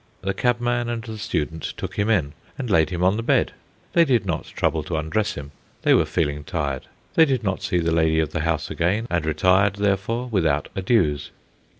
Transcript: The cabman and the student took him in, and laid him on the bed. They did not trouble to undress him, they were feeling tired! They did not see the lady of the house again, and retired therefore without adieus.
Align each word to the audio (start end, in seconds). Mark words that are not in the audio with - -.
The 0.23 0.33
cabman 0.33 0.89
and 0.89 1.03
the 1.03 1.19
student 1.19 1.61
took 1.61 1.93
him 1.95 2.09
in, 2.09 2.33
and 2.57 2.71
laid 2.71 2.89
him 2.89 3.03
on 3.03 3.17
the 3.17 3.21
bed. 3.21 3.51
They 3.93 4.03
did 4.03 4.25
not 4.25 4.45
trouble 4.45 4.81
to 4.85 4.97
undress 4.97 5.35
him, 5.35 5.51
they 5.83 5.93
were 5.93 6.05
feeling 6.07 6.43
tired! 6.43 6.87
They 7.13 7.25
did 7.25 7.43
not 7.43 7.61
see 7.61 7.77
the 7.77 7.91
lady 7.91 8.17
of 8.19 8.31
the 8.31 8.39
house 8.41 8.71
again, 8.71 9.05
and 9.11 9.23
retired 9.27 9.75
therefore 9.75 10.25
without 10.27 10.69
adieus. 10.75 11.29